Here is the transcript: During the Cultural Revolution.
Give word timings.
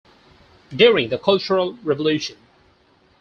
During 0.75 1.09
the 1.09 1.19
Cultural 1.19 1.75
Revolution. 1.83 2.35